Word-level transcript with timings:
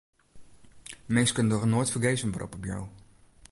Minsken 1.13 1.47
dogge 1.49 1.67
noait 1.69 1.93
fergees 1.93 2.23
in 2.25 2.33
berop 2.35 2.55
op 2.57 2.63
jo. 2.71 2.81